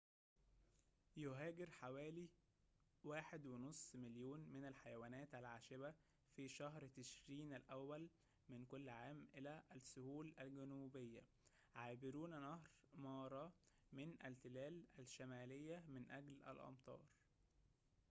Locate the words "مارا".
12.93-13.51